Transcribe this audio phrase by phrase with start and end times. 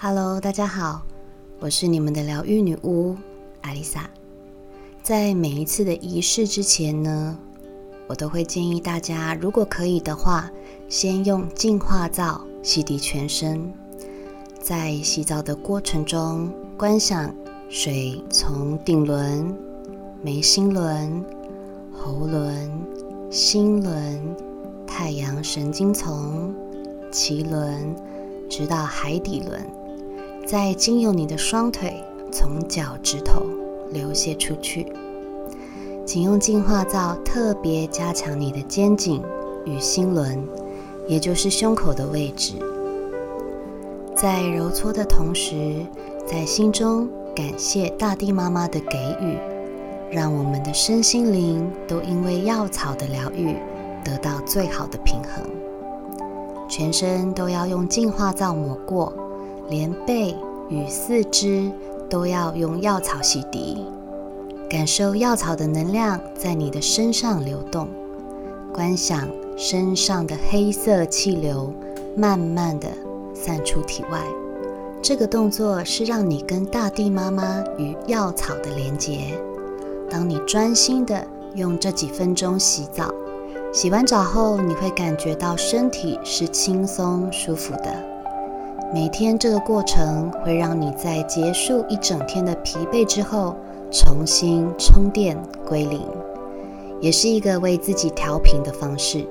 [0.00, 1.02] Hello，大家好，
[1.58, 3.16] 我是你们的疗愈女巫
[3.62, 4.08] 艾丽莎。
[5.02, 7.36] 在每一次的仪式之前呢，
[8.06, 10.48] 我都会建议大家，如果可以的话，
[10.88, 13.74] 先用净化皂洗涤全身。
[14.62, 17.34] 在洗澡的过程中，观想
[17.68, 19.52] 水从顶轮、
[20.22, 21.24] 眉心轮、
[21.92, 22.70] 喉轮、
[23.32, 24.36] 心轮、
[24.86, 26.54] 太阳神经丛、
[27.10, 27.96] 脐轮，
[28.48, 29.60] 直到海底轮。
[30.48, 32.02] 再经由你的双腿，
[32.32, 33.42] 从脚趾头
[33.92, 34.90] 流泻出去。
[36.06, 39.22] 请用净化皂特别加强你的肩颈
[39.66, 40.42] 与心轮，
[41.06, 42.54] 也就是胸口的位置。
[44.16, 45.84] 在揉搓的同时，
[46.26, 47.06] 在心中
[47.36, 49.36] 感谢大地妈妈的给予，
[50.10, 53.54] 让我们的身心灵都因为药草的疗愈
[54.02, 55.44] 得到最好的平衡。
[56.70, 59.12] 全身都要用净化皂抹过。
[59.70, 60.34] 连背
[60.70, 61.70] 与四肢
[62.08, 63.78] 都要用药草洗涤，
[64.68, 67.88] 感受药草的能量在你的身上流动，
[68.72, 71.72] 观想身上的黑色气流
[72.16, 72.88] 慢慢的
[73.34, 74.20] 散出体外。
[75.00, 79.38] 这个动作是让你跟大地妈妈与药草的连结。
[80.10, 83.14] 当你专心的用这几分钟洗澡，
[83.72, 88.17] 洗完澡后你会感觉到身体是轻松舒服的。
[88.90, 93.54] 每天这个过程会让你在结束一整天的疲惫之后
[93.92, 95.36] 重新充电
[95.66, 96.00] 归零，
[96.98, 99.26] 也是一个为自己调频的方式。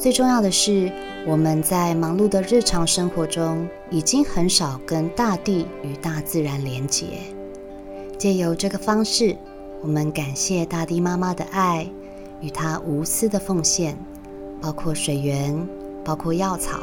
[0.00, 0.90] 最重要的是，
[1.28, 7.06] 我们在忙碌的日常生活中已经很少跟大地与大自然连结。
[8.18, 9.36] 借由这个方式，
[9.80, 11.88] 我们感谢大地妈妈的爱
[12.40, 13.96] 与她无私的奉献，
[14.60, 15.56] 包括水源，
[16.04, 16.80] 包括药草。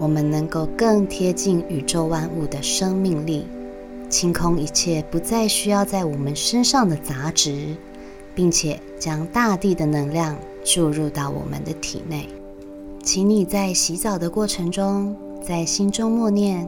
[0.00, 3.46] 我们能够更贴近宇宙万物的生命力，
[4.08, 7.76] 清空一切不再需要在我们身上的杂质，
[8.34, 10.34] 并且将大地的能量
[10.64, 12.26] 注入到我们的体内。
[13.02, 15.14] 请你在洗澡的过程中，
[15.46, 16.66] 在心中默念：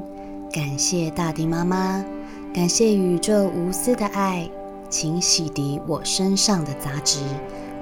[0.52, 2.04] 感谢大地妈妈，
[2.54, 4.46] 感谢宇宙无私的爱，
[4.90, 7.20] 请洗涤我身上的杂质，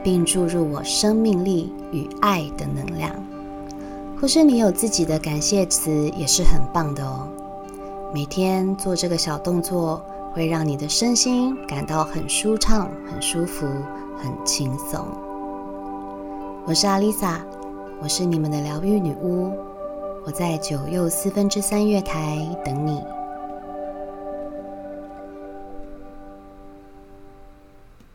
[0.05, 3.13] 并注入我生命力与爱的能量。
[4.21, 7.27] 不是你有自己的感谢词，也是很棒的哦。
[8.13, 10.05] 每天做这个小动作，
[10.35, 13.67] 会让你的身心感到很舒畅、很舒服、
[14.19, 15.07] 很轻松。
[16.67, 17.41] 我是阿丽萨，
[18.03, 19.51] 我是你们的疗愈女巫，
[20.27, 23.03] 我在九又四分之三月台等你。